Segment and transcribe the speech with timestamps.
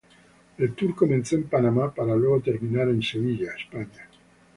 [0.57, 4.09] El tour comenzó en Panamá para luego terminar en Sevilla España.